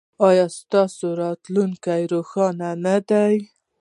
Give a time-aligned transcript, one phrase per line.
[0.27, 3.23] ایا ستاسو راتلونکې روښانه نه ده؟